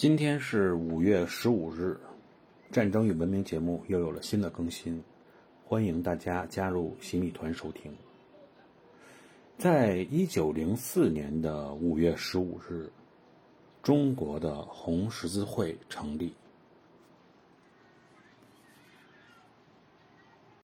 [0.00, 2.00] 今天是五月十五日，
[2.74, 5.04] 《战争与文明》节目又有了新的更新，
[5.62, 7.94] 欢迎大家加入洗米团收听。
[9.58, 12.90] 在一九零四年的五月十五日，
[13.82, 16.32] 中国的红十字会成立。